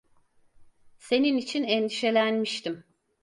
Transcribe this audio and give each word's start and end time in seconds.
Senin 0.97 1.37
için 1.37 1.63
endişelenmiştim. 1.63 2.83